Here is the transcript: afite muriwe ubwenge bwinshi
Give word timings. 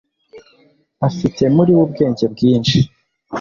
afite 1.07 1.41
muriwe 1.55 1.81
ubwenge 1.85 2.25
bwinshi 2.33 2.77